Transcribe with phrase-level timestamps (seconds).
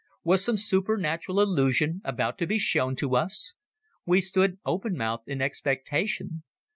[0.23, 3.53] Was some supernatural illusion about to be shown us?
[4.03, 6.41] We stood open mouthed in expectation.